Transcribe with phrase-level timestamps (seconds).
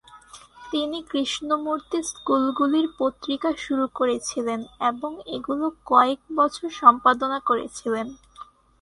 [0.71, 4.59] তিনি কৃষ্ণমূর্তি স্কুলগুলির পত্রিকা শুরু করেছিলেন
[4.81, 8.07] এবং এগুলি কয়েক বছর সম্পাদনা করেছিলেন।